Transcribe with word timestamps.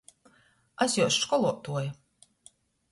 Es 0.85 0.95
jūs 1.01 1.21
školuotuoja! 1.27 1.95